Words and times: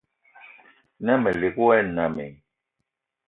Na 1.05 1.13
melig 1.21 1.55
wa 1.63 1.71
e 1.81 1.83
nnam 1.87 2.15
i? 2.25 2.27